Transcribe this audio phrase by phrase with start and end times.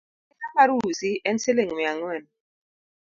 [0.31, 2.23] Arieya mar usi en siling’ mia ang’wen